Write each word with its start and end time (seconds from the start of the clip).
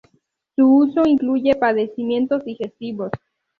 Su 0.55 0.65
uso 0.77 1.03
incluye 1.05 1.53
padecimientos 1.57 2.43
digestivos. 2.43 3.11